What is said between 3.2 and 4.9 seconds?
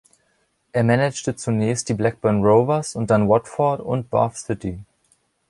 Watford und Bath City.